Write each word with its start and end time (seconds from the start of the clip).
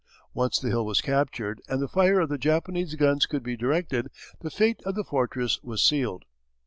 Once 0.33 0.57
the 0.57 0.69
hill 0.69 0.83
was 0.83 0.99
captured 0.99 1.61
and 1.69 1.79
the 1.79 1.87
fire 1.87 2.19
of 2.21 2.27
the 2.27 2.39
Japanese 2.39 2.95
guns 2.95 3.27
could 3.27 3.43
be 3.43 3.55
directed, 3.55 4.09
the 4.39 4.49
fate 4.49 4.81
of 4.83 4.95
the 4.95 5.03
fortress 5.03 5.61
was 5.61 5.83
sealed. 5.83 6.25